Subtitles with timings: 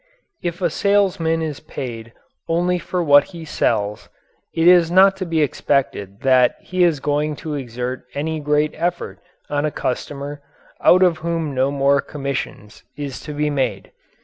[0.41, 2.11] If a salesman is paid
[2.49, 4.09] only for what he sells,
[4.51, 9.19] it is not to be expected that he is going to exert any great effort
[9.47, 10.41] on a customer
[10.83, 13.91] out of whom no more commission is to be made.